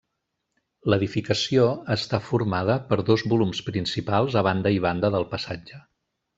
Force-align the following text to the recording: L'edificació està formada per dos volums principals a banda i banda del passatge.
L'edificació 0.93 1.65
està 1.97 2.21
formada 2.31 2.79
per 2.89 2.99
dos 3.11 3.27
volums 3.35 3.63
principals 3.69 4.39
a 4.43 4.47
banda 4.51 4.73
i 4.81 4.85
banda 4.89 5.15
del 5.19 5.33
passatge. 5.37 5.85